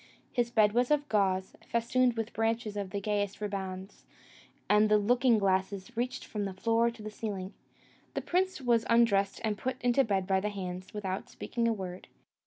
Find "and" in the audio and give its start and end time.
4.67-4.89, 9.43-9.59